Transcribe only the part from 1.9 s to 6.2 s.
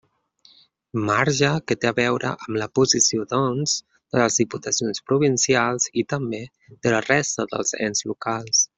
veure amb la posició, doncs, de les diputacions provincials i,